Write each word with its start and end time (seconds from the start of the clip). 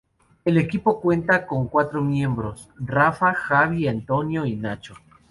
El 0.45 0.65
grupo 0.67 0.99
cuenta 0.99 1.45
con 1.45 1.67
cuatro 1.67 2.01
miembros: 2.01 2.67
Rafa, 2.77 3.35
Xavi, 3.35 3.87
Antonio 3.87 4.47
y 4.47 4.55
Nacho. 4.55 4.95